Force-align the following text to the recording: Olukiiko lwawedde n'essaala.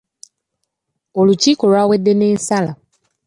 Olukiiko 1.19 1.63
lwawedde 1.71 2.11
n'essaala. 2.15 2.71